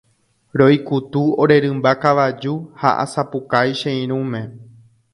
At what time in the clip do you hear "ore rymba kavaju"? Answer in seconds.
1.43-2.55